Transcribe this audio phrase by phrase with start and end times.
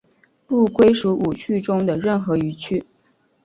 [0.47, 2.83] 不归属五趣中的任何一趣。